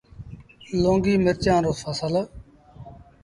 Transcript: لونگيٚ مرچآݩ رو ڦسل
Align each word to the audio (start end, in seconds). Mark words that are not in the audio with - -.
لونگيٚ 0.81 1.21
مرچآݩ 1.25 1.63
رو 1.63 1.71
ڦسل 1.81 2.15